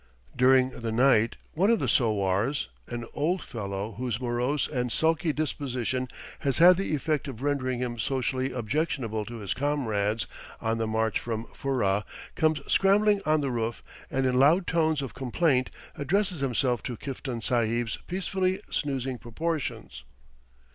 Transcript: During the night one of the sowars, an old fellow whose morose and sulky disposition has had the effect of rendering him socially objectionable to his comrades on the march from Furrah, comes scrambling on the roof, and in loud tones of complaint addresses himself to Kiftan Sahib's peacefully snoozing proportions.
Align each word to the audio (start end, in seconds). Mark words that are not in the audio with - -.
During 0.35 0.71
the 0.71 0.91
night 0.91 1.37
one 1.53 1.69
of 1.69 1.77
the 1.77 1.87
sowars, 1.87 2.69
an 2.87 3.05
old 3.13 3.43
fellow 3.43 3.91
whose 3.99 4.19
morose 4.19 4.67
and 4.67 4.91
sulky 4.91 5.31
disposition 5.31 6.07
has 6.39 6.57
had 6.57 6.77
the 6.77 6.95
effect 6.95 7.27
of 7.27 7.43
rendering 7.43 7.77
him 7.81 7.99
socially 7.99 8.51
objectionable 8.51 9.25
to 9.25 9.35
his 9.37 9.53
comrades 9.53 10.25
on 10.59 10.79
the 10.79 10.87
march 10.87 11.19
from 11.19 11.45
Furrah, 11.53 12.03
comes 12.33 12.61
scrambling 12.67 13.21
on 13.27 13.41
the 13.41 13.51
roof, 13.51 13.83
and 14.09 14.25
in 14.25 14.39
loud 14.39 14.65
tones 14.65 15.03
of 15.03 15.13
complaint 15.13 15.69
addresses 15.93 16.39
himself 16.39 16.81
to 16.81 16.97
Kiftan 16.97 17.39
Sahib's 17.41 17.99
peacefully 18.07 18.59
snoozing 18.71 19.19
proportions. 19.19 20.03